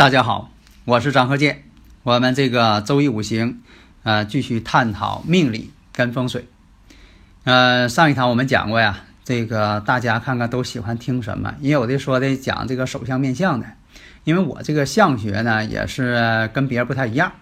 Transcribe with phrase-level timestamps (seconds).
[0.00, 0.50] 大家好，
[0.86, 1.64] 我是张和建。
[2.04, 3.60] 我们这个周易五行，
[4.02, 6.48] 呃，继续探讨命理跟风水。
[7.44, 11.54] 呃，上一堂我们讲过呀，这个大家看看都喜欢听什么？
[11.60, 13.66] 也有的说的讲这个手相面相的，
[14.24, 17.32] 因为我这个相学呢也是跟别人不太一样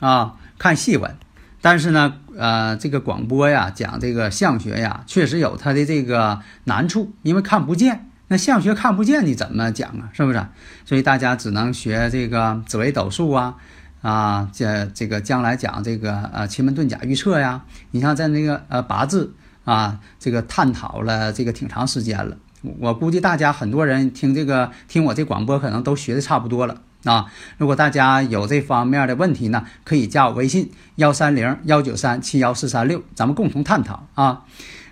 [0.00, 1.16] 啊，看细纹。
[1.60, 8.07] 但是呢，呃，这个广播呀讲这个相学呀，确实有它的这个难处，因为看不见。
[8.28, 10.10] 那相学看不见，你怎么讲啊？
[10.12, 10.46] 是不是？
[10.84, 13.56] 所以大家只能学这个紫微斗数啊，
[14.02, 17.62] 啊，这这个将来讲这个呃奇门遁甲预测呀。
[17.90, 19.32] 你像在那个呃八字
[19.64, 22.36] 啊，这个探讨了这个挺长时间了。
[22.78, 27.32] 我估计大家很多人听这个听我这广播，可能都学的差不多了啊。
[27.56, 34.42] 如果大家有这方面的问题呢，可以加我微信幺三零幺九三七幺四三六，咱们共同探讨啊。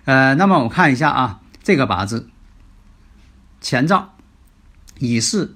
[0.05, 2.29] 呃，那么我看一下啊，这个八字。
[3.61, 4.15] 前兆：
[4.99, 5.55] 乙巳、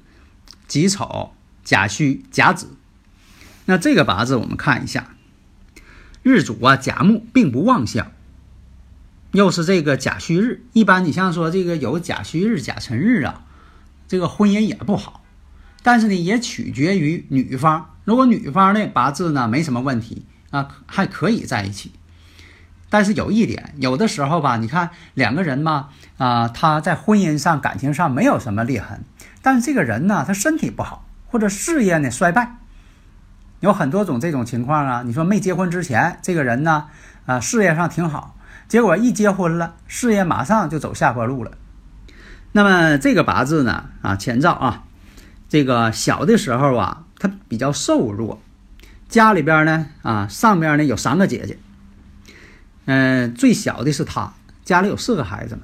[0.68, 2.76] 己丑、甲戌、甲子。
[3.66, 5.16] 那这个八字我们看一下，
[6.24, 8.12] 日主啊甲木并不旺相，
[9.32, 10.66] 又是这个甲戌日。
[10.74, 13.46] 一般你像说这个有甲戌日、甲辰日啊，
[14.08, 15.24] 这个婚姻也不好。
[15.84, 17.96] 但是呢，也取决于女方。
[18.04, 21.92] 如果女方的八字呢没什么问题啊，还可以在一起。
[22.92, 25.88] 但是有一点，有的时候吧，你看两个人嘛，
[26.18, 29.06] 啊，他在婚姻上、感情上没有什么裂痕，
[29.42, 32.58] 但是这个人呢，他身体不好，或者事业呢衰败，
[33.62, 35.04] 有很多种这种情况啊。
[35.06, 36.88] 你说没结婚之前，这个人呢，
[37.26, 38.36] 啊，事业上挺好，
[38.68, 41.52] 结果一结婚了，事业马上就走下坡路了。
[42.52, 44.84] 那么这个八字呢，啊，前兆啊，
[45.48, 48.42] 这个小的时候啊，他比较瘦弱，
[49.08, 51.58] 家里边呢，啊，上边呢有三个姐姐。
[52.86, 54.34] 嗯，最小的是他，
[54.64, 55.64] 家里有四个孩子们。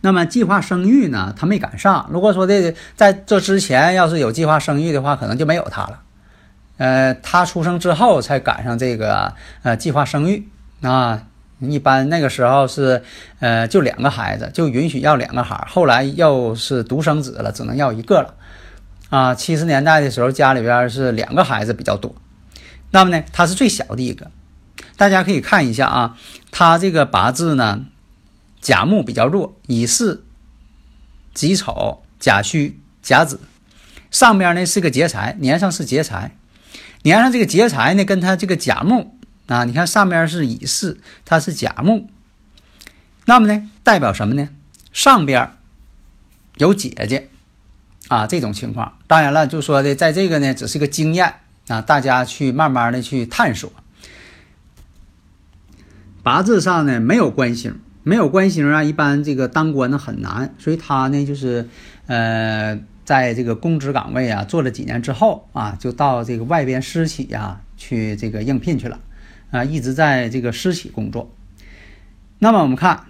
[0.00, 2.08] 那么计划生育呢，他没赶上。
[2.10, 6.00] 如果说这在这之前要是有计划生育的话，可能就没有他了。
[6.78, 9.32] 呃，他出生之后才赶上这个
[9.62, 10.48] 呃计划生育
[10.80, 11.22] 啊。
[11.60, 13.04] 一般那个时候是
[13.38, 18.34] 呃就两个孩子，就允许要两个孩儿后来又是独生子了，只能要一个了。
[19.10, 22.12] 啊，七十年代的时候家里边是两个孩子比较多。
[22.90, 24.28] 那么呢，他是最小的一个。
[24.96, 26.18] 大家可以看一下啊，
[26.50, 27.86] 他这个八字呢，
[28.60, 30.22] 甲木比较弱，乙巳、
[31.34, 33.40] 己丑、甲戌、甲子，
[34.10, 36.36] 上边呢是个劫财，年上是劫财，
[37.02, 42.08] 年上这个劫财呢，跟他这个甲木啊，你看上边是乙巳，它是甲木，
[43.24, 44.48] 那么呢代表什么呢？
[44.92, 45.56] 上边
[46.58, 47.28] 有姐姐
[48.08, 51.34] 啊，这种情况，当然了，就说的在这个呢，只是个经验
[51.66, 53.72] 啊，大家去慢慢的去探索。
[56.22, 61.68] 八字上呢没有官星，没有官星啊，一般这个当官呢很难，所以他呢就是，
[62.06, 69.00] 呃，在这个公职岗位啊做了几年之后啊，就到这个外边私企呀去这个应聘去了，
[69.50, 71.28] 啊，一直在这个私企工作。
[72.38, 73.06] 那么我们看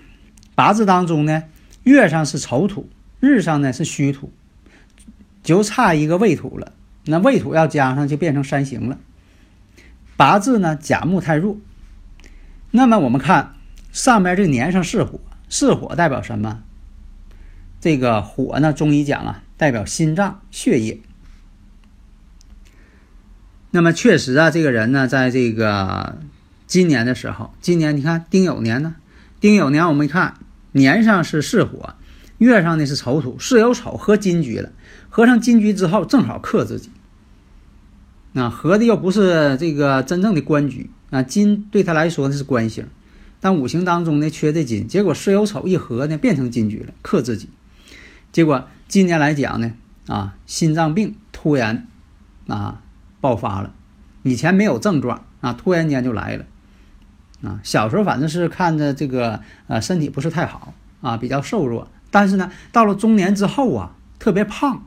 [0.54, 1.44] 八字当中呢，
[1.82, 2.88] 月上是丑土，
[3.20, 4.32] 日上呢是戌土，
[5.42, 6.72] 就差一个未土了。
[7.04, 8.98] 那未土要加上就变成三刑了。
[10.16, 11.58] 八字呢甲木太弱。
[12.74, 13.54] 那么我们看
[13.92, 16.62] 上面这年上是火，是火代表什么？
[17.80, 21.00] 这个火呢，中医讲啊，代表心脏血液。
[23.72, 26.18] 那么确实啊，这个人呢，在这个
[26.66, 28.94] 今年的时候，今年你看丁酉年呢，
[29.38, 30.36] 丁酉年我们看
[30.72, 31.94] 年上是巳火，
[32.38, 34.70] 月上呢是丑土，巳酉丑合金局了，
[35.10, 36.90] 合上金局之后正好克自己。
[38.32, 40.90] 那合的又不是这个真正的官局。
[41.12, 42.86] 啊，金对他来说那是官星，
[43.38, 47.50] 但五行当中呢缺这金，结果巳酉丑一合呢变成金局了，克自己。
[48.32, 49.74] 结果今年来讲呢，
[50.06, 51.86] 啊，心脏病突然
[52.46, 52.80] 啊
[53.20, 53.74] 爆发了，
[54.22, 56.46] 以前没有症状啊，突然间就来了。
[57.42, 60.72] 啊，小时候反正是看着这个呃身体不是太好
[61.02, 64.86] 啊，比较瘦弱，但是呢到了中年之后啊特别胖，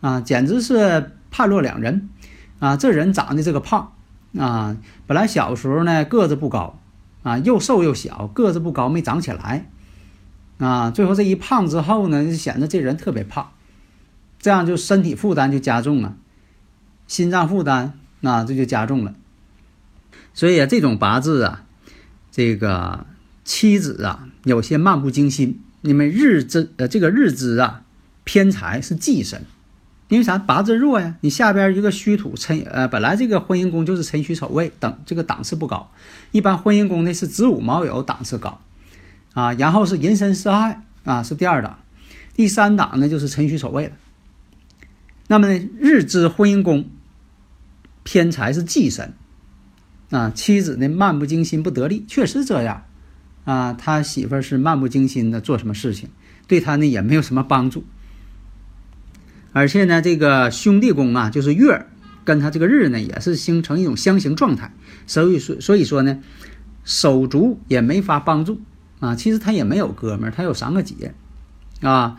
[0.00, 2.08] 啊简直是判若两人，
[2.60, 3.94] 啊这人长得这个胖。
[4.38, 6.78] 啊，本来小时候呢个子不高，
[7.22, 9.70] 啊又瘦又小，个子不高没长起来，
[10.58, 13.52] 啊最后这一胖之后呢，就显得这人特别胖，
[14.38, 16.16] 这样就身体负担就加重了，
[17.06, 19.14] 心脏负担那这就加重了，
[20.34, 21.64] 所以啊这种八字啊，
[22.30, 23.06] 这个
[23.44, 27.82] 妻子啊有些漫不经心，因为日支呃这个日支啊
[28.24, 29.44] 偏财是忌神。
[30.08, 30.38] 因为啥？
[30.38, 35.90] 八字弱呀，你下边一个虚土辰，呃，本来这个婚姻宫就是辰戌丑未等，这个档次不高。
[36.30, 38.60] 一般婚姻宫呢是子午卯酉档次高，
[39.34, 41.80] 啊，然后是寅申巳亥啊是第二档，
[42.34, 43.92] 第三档呢就是辰戌丑未了。
[45.26, 46.88] 那么呢，日支婚姻宫
[48.04, 49.12] 偏财是忌神，
[50.10, 52.84] 啊，妻子呢漫不经心不得力，确实这样，
[53.44, 56.10] 啊，他媳妇是漫不经心的做什么事情，
[56.46, 57.84] 对他呢也没有什么帮助。
[59.56, 61.86] 而且呢，这个兄弟宫啊，就是月
[62.26, 64.70] 跟他这个日呢，也是形成一种相刑状态，
[65.06, 66.18] 所以说所以说呢，
[66.84, 68.60] 手足也没法帮助
[69.00, 69.14] 啊。
[69.14, 71.14] 其实他也没有哥们儿，他有三个姐
[71.80, 72.18] 啊，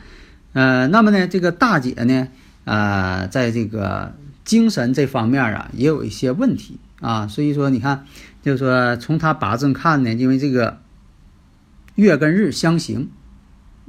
[0.53, 2.27] 呃，那么呢，这个大姐呢，
[2.65, 7.27] 呃，在这个精神这方面啊，也有一些问题啊。
[7.27, 8.07] 所以说，你看，
[8.41, 10.79] 就是说从他八字看呢，因为这个
[11.93, 13.11] 月跟日相刑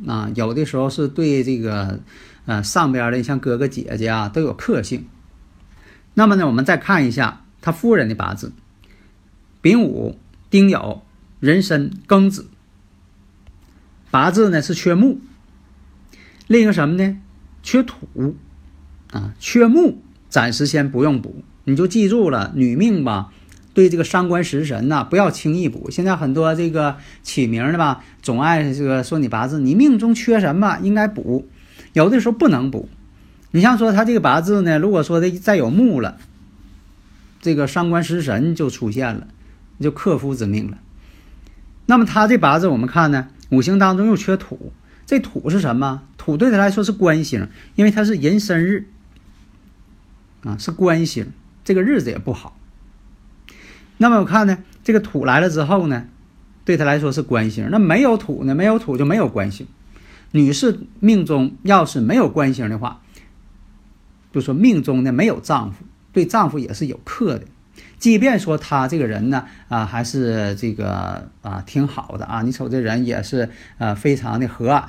[0.07, 1.99] 啊，有的时候是对这个。
[2.49, 5.07] 啊，上边的像哥哥姐姐啊，都有克性。
[6.15, 8.53] 那么呢，我们再看一下他夫人的八字：
[9.61, 10.19] 丙午、
[10.49, 11.01] 丁酉、
[11.41, 12.49] 壬申、庚子。
[14.11, 15.21] 八字呢是缺木，
[16.47, 17.19] 另一个什么呢？
[17.63, 18.35] 缺土
[19.13, 19.99] 啊，缺木，
[20.31, 21.45] 暂时先不用补。
[21.65, 23.31] 你就记住了，女命吧，
[23.75, 25.91] 对这个伤官食神呐，不要轻易补。
[25.91, 31.47] 现在很多这个起名的吧，总爱这个说你八字，你命中缺什么，应该补。
[31.99, 32.89] 有的时候不能补，
[33.51, 36.17] 你像说他这个八字呢，如果说的再有木了，
[37.41, 39.27] 这个伤官食神就出现了，
[39.81, 40.79] 就克夫之命了。
[41.87, 44.73] 那么他这八字我们看呢，五行当中又缺土，
[45.07, 46.03] 这土是什么？
[46.17, 48.87] 土对他来说是官星，因为他是寅申日
[50.45, 51.33] 啊，是官星，
[51.65, 52.57] 这个日子也不好。
[53.97, 56.05] 那么我看呢，这个土来了之后呢，
[56.65, 57.69] 对他来说是官星。
[57.73, 59.67] 那没有土呢，没有土就没有官星。
[60.31, 63.01] 女士命中要是没有官星的话，
[64.31, 67.47] 就说命中呢没有丈夫，对丈夫也是有克的。
[67.99, 73.49] 即便说她这个人呢啊还是这个啊挺好的啊，你瞅这人也是
[73.79, 74.85] 呃非常的和蔼，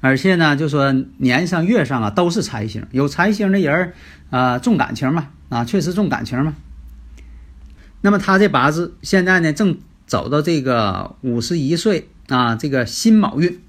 [0.00, 3.94] 而且呢就说年上月上啊都是财星，有财星的人儿
[4.28, 6.54] 啊重感情嘛啊确实重感情嘛。
[8.02, 12.08] 那么他这八字现在呢正走到这个五十一岁。
[12.30, 13.60] 啊，这个辛卯运，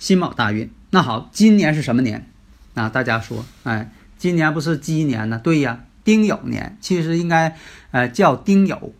[0.00, 0.68] 辛卯大运。
[0.90, 2.28] 那好，今年是什么年？
[2.74, 5.40] 啊，大家说，哎，今年不是鸡年呢？
[5.42, 7.56] 对呀，丁酉年，其实应该，
[7.92, 8.90] 呃，叫丁酉，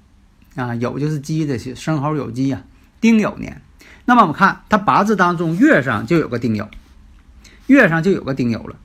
[0.55, 2.63] 啊，酉就是鸡的，生猴酉鸡呀，
[3.01, 3.61] 丁酉年。
[4.05, 6.69] 那么我们看他八字当中月上就有个丁酉，
[7.67, 8.77] 月上就有个丁酉了。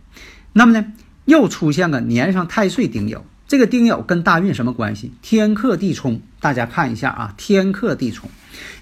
[0.54, 0.92] 那么呢，
[1.26, 3.22] 又出现个年上太岁丁酉。
[3.50, 5.12] 这个丁酉跟大运什么关系？
[5.24, 8.30] 天克地冲，大家看一下啊，天克地冲。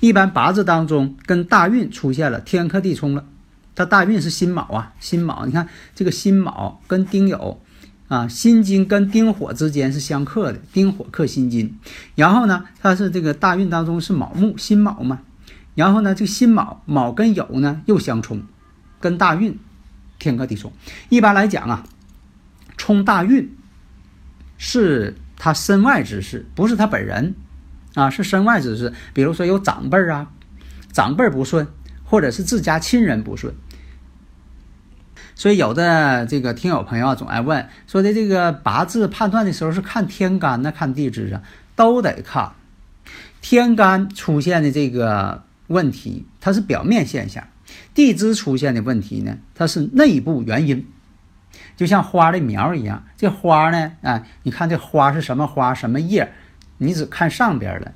[0.02, 3.24] 一般八字当中跟大运出现了天克地冲了，
[3.76, 7.56] 它大运是辛卯啊，辛卯，你看这个辛卯跟丁酉
[8.10, 11.80] 啊，辛金跟丁火之间是相克的，丁火克辛金。
[12.16, 15.22] 然后呢，它是这个大运当中是卯木，辛卯嘛。
[15.76, 18.42] 然后呢，这个辛卯卯跟酉呢又相冲，
[19.00, 19.58] 跟大运
[20.20, 20.74] 天克地冲。
[21.08, 21.86] 一般来讲啊，
[22.76, 23.56] 冲大运。
[24.58, 27.36] 是他身外之事，不是他本人，
[27.94, 28.94] 啊，是身外之事。
[29.14, 30.32] 比如说有长辈儿啊，
[30.92, 31.68] 长辈儿不顺，
[32.04, 33.54] 或者是自家亲人不顺。
[35.36, 41.44] 所以有的这个听友朋友啊，总爱问说的这个八字判断的时候是看天干呢，看地支啊，
[41.76, 42.54] 都得看。
[43.40, 47.44] 天干出现的这个问题，它是表面现象；
[47.94, 50.88] 地支出现的问题呢，它是内部原因。
[51.78, 56.34] 就像花的苗一样，这花呢，哎，你看这花是什么花，什么叶，
[56.80, 57.94] 你只看上边的，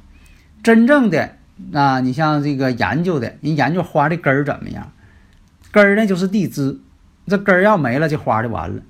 [0.64, 1.36] 真正的
[1.74, 4.94] 啊，你像这个研究的，人研究花的根儿怎么样，
[5.72, 6.80] 根儿呢就是地支，
[7.26, 8.84] 这根儿要没了，这花就完了。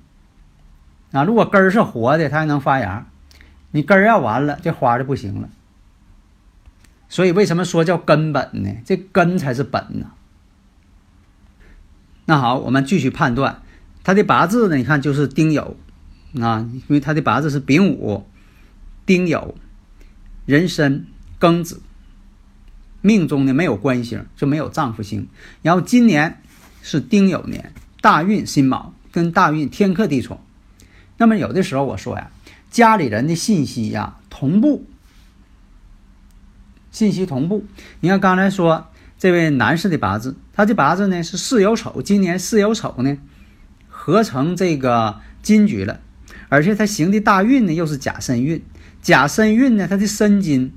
[1.12, 3.06] 啊，如果根儿是活的，它还能发芽，
[3.70, 5.48] 你根儿要完了，这花就不行了。
[7.08, 8.76] 所以为什么说叫根本呢？
[8.84, 10.12] 这根才是本呢。
[12.26, 13.62] 那好，我们继续判断。
[14.04, 14.76] 他的八字呢？
[14.76, 15.74] 你看就是丁酉，
[16.40, 18.26] 啊，因为他的八字是丙午、
[19.06, 19.54] 丁酉、
[20.46, 21.06] 壬申、
[21.38, 21.80] 庚子，
[23.00, 25.28] 命中呢没有官星，就没有丈夫星。
[25.62, 26.42] 然后今年
[26.82, 30.40] 是丁酉年，大运辛卯跟大运天克地冲。
[31.18, 32.30] 那么有的时候我说呀，
[32.70, 34.84] 家里人的信息呀同步，
[36.90, 37.64] 信息同步。
[38.00, 43.16] 你看刚才说这位男士的八字，他的八字呢是巳酉丑，今年巳酉丑呢
[44.04, 46.00] 合成这个金局了，
[46.48, 48.60] 而且他行的大运呢又是甲申运，
[49.00, 50.72] 甲申运呢他的申金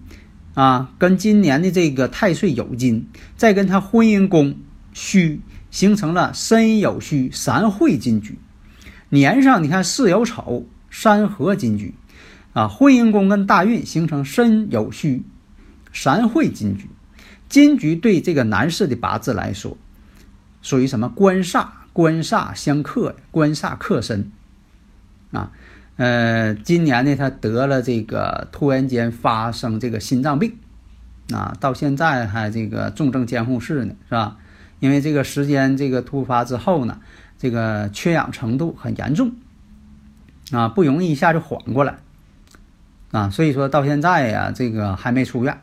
[0.54, 4.56] 啊跟今年的这个太岁酉金，再跟他婚姻宫
[4.94, 5.42] 戌
[5.72, 8.38] 形成了申酉戌三会金局。
[9.10, 11.96] 年上你看巳酉丑三合金局，
[12.54, 15.24] 啊，婚姻宫跟大运形成申酉戌
[15.92, 16.88] 三会金局，
[17.50, 19.76] 金局对这个男士的八字来说，
[20.62, 21.66] 属于什么官煞？
[21.96, 24.30] 官煞相克，官煞克身，
[25.32, 25.54] 啊，
[25.96, 30.58] 呃，今年呢他得了这个突然间发生这个心脏病，
[31.32, 34.36] 啊，到现在还这个重症监护室呢，是吧？
[34.82, 37.00] 因为这个时间这个突发之后呢。
[37.38, 39.34] 这个缺氧程度很严重，
[40.52, 41.98] 啊，不容易一下就缓过来，
[43.12, 45.60] 啊，所以说到现在呀，这个还没出院。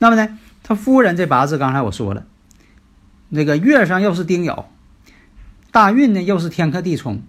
[0.00, 2.26] 那么呢，他夫人这八字刚才我说了，
[3.28, 4.64] 那个月上又是丁酉，
[5.70, 7.20] 大运呢又是天克地冲，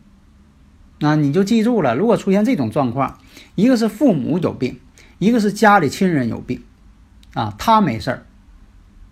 [0.99, 3.17] 那你就记住了，如果出现这种状况，
[3.55, 4.79] 一个是父母有病，
[5.17, 6.61] 一个是家里亲人有病，
[7.33, 8.25] 啊，他没事儿。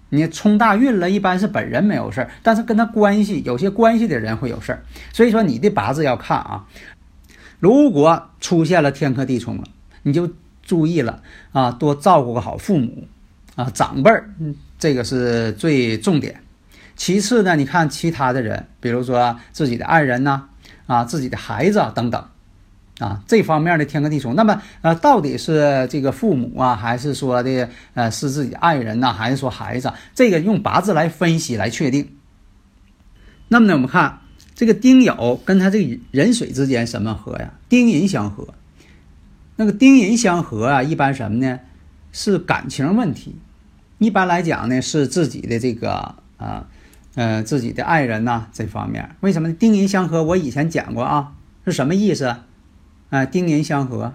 [0.09, 4.83] 你冲大运了，一般是本人没有事儿，但是跟他关系有些关系的人会有事儿。
[5.11, 6.65] 所以说你的八字要看啊，
[7.59, 9.65] 如果出现了天克地冲了，
[10.03, 10.31] 你就
[10.63, 13.05] 注意了啊，多照顾个好父母
[13.55, 14.29] 啊，长辈儿，
[14.79, 16.41] 这个是最重点。
[16.97, 20.43] 其次呢，你看其他的人，比如说自己的爱人呐，
[20.87, 22.21] 啊，自己的孩子啊等等。
[22.99, 29.93] 啊，这方面的天克地冲，那么呃，到底是这个父母啊，还是说的呃是自己爱人呐，还是说孩子？
[30.15, 32.17] 这个用八字来分析来确定。
[33.49, 34.21] 那么呢，我们看
[34.55, 37.53] 这个丁酉跟他这个壬水之间什么合呀？
[37.69, 38.47] 丁寅相合。
[39.57, 41.59] 那个丁寅相合啊，一般什么呢？
[42.11, 43.35] 是感情问题。
[43.99, 46.65] 一般来讲呢，是自己的这个啊
[47.17, 49.15] 呃自己的爱人呐这方面。
[49.21, 50.21] 为什么丁寅相合？
[50.21, 51.33] 我以前讲过啊，
[51.65, 52.37] 是什么意思？
[53.09, 54.13] 啊，丁寅相合，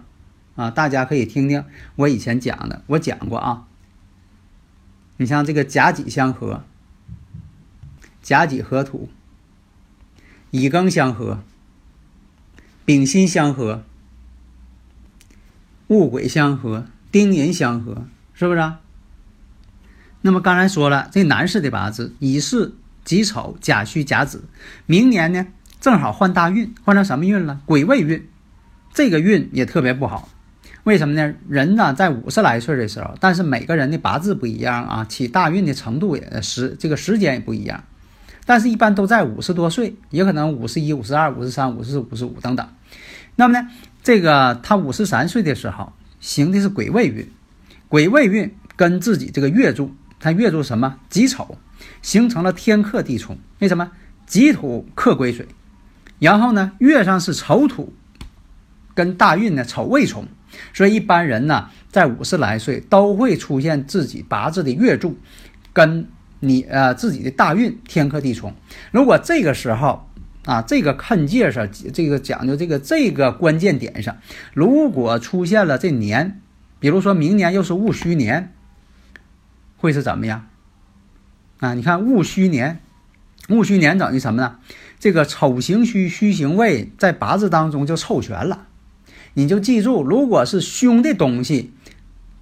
[0.54, 1.64] 啊，大家可以听听
[1.96, 3.66] 我以前讲的，我讲过啊。
[5.16, 6.62] 你像这个甲己相合，
[8.22, 9.08] 甲己合土，
[10.52, 11.40] 乙庚相合，
[12.84, 13.82] 丙辛相合，
[15.88, 18.60] 戊癸相合，丁寅相合，是不是？
[18.60, 18.78] 啊？
[20.20, 24.44] 那么刚才说了，这男士的八字乙巳、己丑、甲戌、甲子，
[24.86, 25.46] 明年呢
[25.80, 27.60] 正好换大运，换成什么运了？
[27.66, 28.28] 癸未运。
[28.94, 30.28] 这个运也特别不好，
[30.84, 31.34] 为什么呢？
[31.48, 37.84] 人呢在五十来岁的时候，但是每个人的八字不一样啊，起大运的程度也时这个时间也不一样，
[38.44, 42.68] 但是一般都在五十多岁，也可能五十一、五十二、五十三、五十四、五十五等等。
[43.36, 43.66] 那么呢，
[44.02, 47.26] 这个他五十三岁的时候行的是癸未运，
[47.88, 51.56] 癸未运跟自己这个月柱，他月柱什么己丑，
[52.02, 53.38] 形成了天克地冲。
[53.60, 53.92] 为什么？
[54.26, 55.46] 己土克癸水，
[56.18, 57.94] 然后呢，月上是丑土。
[58.94, 60.26] 跟大运呢丑未冲，
[60.74, 65.16] 所以一般人呢在五十来岁都会出现自己八字的月柱
[65.72, 66.06] 跟
[66.40, 68.54] 你呃自己的大运天克地冲。
[68.90, 70.06] 如果这个时候
[70.44, 74.18] 啊这个看界上这个讲究这个这个关键点上，
[74.52, 76.42] 如果出现了这年，
[76.78, 78.52] 比如说明年又是戊戌年，
[79.78, 80.48] 会是怎么样？
[81.62, 82.80] 啊，你看戊戌年，
[83.48, 84.56] 戊戌年等于什么呢？
[84.98, 88.66] 这个丑行戌，戌行未，在八字当中就凑全了。
[89.34, 91.72] 你就记住，如果是凶的东西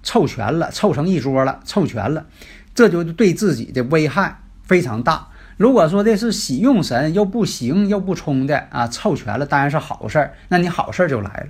[0.01, 2.25] 凑全了，凑成一桌了，凑全了，
[2.73, 5.27] 这就对自己的危害非常大。
[5.55, 11.47] 如果说的是喜用神又不行又不冲的啊，凑全了当然是好事儿，那你好事儿就来了。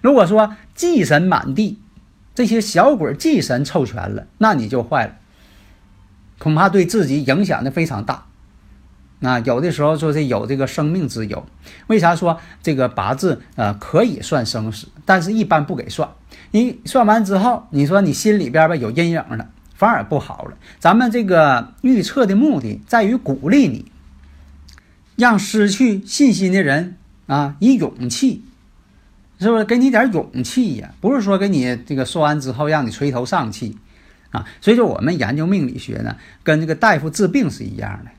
[0.00, 1.78] 如果说忌神满地，
[2.34, 5.16] 这些小鬼忌神凑全了，那你就坏了，
[6.40, 8.24] 恐怕对自己影响的非常大。
[9.22, 11.46] 那有的时候说是有这个生命之忧，
[11.88, 16.08] 为啥说这个八字呃可以算生死，但是一般不给算。
[16.52, 20.56] 你算完之后，你说你心里边吧有阴影了，反而不好了。
[20.78, 23.92] 咱们这个预测的目的在于鼓励你，
[25.16, 28.42] 让失去信心的人啊以勇气，
[29.38, 30.94] 是不是给你点勇气呀？
[31.02, 33.76] 不是说给你这个说完之后让你垂头丧气
[34.30, 34.46] 啊。
[34.60, 38.10] 所以说我们研究命理学呢，跟这个大夫治病是一样的。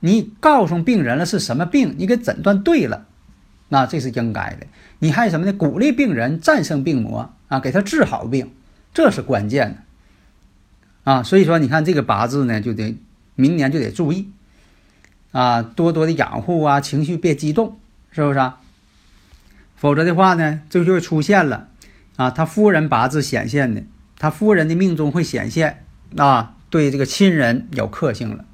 [0.00, 3.06] 你告诉病人了是什么病，你给诊断对了，
[3.68, 4.66] 那这是应该的。
[4.98, 5.52] 你还有什么呢？
[5.52, 8.50] 鼓励病人战胜病魔啊，给他治好病，
[8.94, 9.76] 这是关键
[11.04, 11.22] 的啊。
[11.22, 12.96] 所以说，你看这个八字呢，就得
[13.34, 14.30] 明年就得注意
[15.32, 17.78] 啊，多多的养护啊，情绪别激动，
[18.10, 18.60] 是不是啊？
[19.76, 21.68] 否则的话呢，这就会出现了
[22.16, 23.82] 啊，他夫人八字显现的，
[24.20, 25.86] 他夫人的命中会显现
[26.16, 28.44] 啊，对这个亲人有克性了，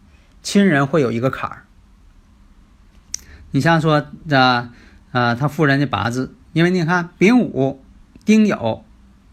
[0.41, 1.65] 亲人会有一个坎儿。
[3.51, 4.73] 你像说啊
[5.11, 7.83] 啊，他夫人的八字，因为你看丙午、
[8.25, 8.83] 丁酉，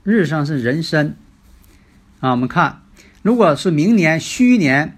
[0.01, 1.15] 日上是壬申
[2.19, 2.81] 啊，我们看
[3.21, 4.97] 如果是明年戌年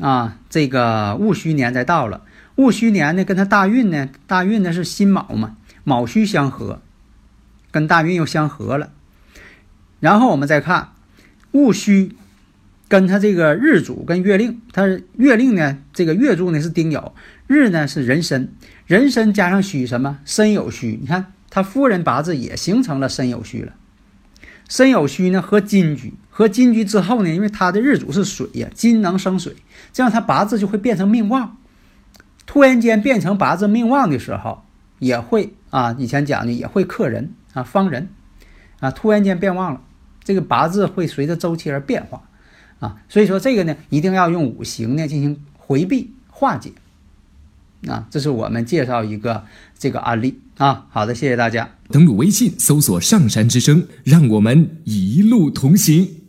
[0.00, 2.22] 啊，这个戊戌年再到了，
[2.54, 5.58] 戊戌年呢，跟他大运呢，大运呢是辛卯嘛。
[5.84, 6.80] 卯戌相合，
[7.70, 8.90] 跟大运又相合了，
[10.00, 10.92] 然后我们再看
[11.52, 12.16] 戊戌，
[12.88, 14.86] 跟他这个日主跟月令，他
[15.16, 17.12] 月令呢，这个月柱呢是丁酉，
[17.46, 18.52] 日呢是壬申，
[18.86, 20.18] 壬申加上戌什么？
[20.24, 23.72] 申酉戌，你看他夫人八字也形成了申酉戌了，
[24.68, 29.56] 申酉戌呢和金局，和金局之后呢，因为他的日主是水呀，金能生水，
[29.92, 31.56] 这样他八字就会变成命旺，
[32.46, 34.62] 突然间变成八字命旺的时候。
[34.98, 38.08] 也会啊，以前讲的也会克人啊，方人
[38.80, 39.82] 啊，突然间变旺了，
[40.26, 42.28] 这个八字会随着周期而变化
[42.80, 46.72] 啊，所以说这个呢，一定要用五行呢进行回避化解
[47.86, 49.44] 啊，这是我们介绍一个
[49.78, 50.86] 这个案例啊。
[50.90, 51.70] 好的，谢谢大家。
[51.90, 56.25] 登录微信搜索“上山之声”，让我们一路同行。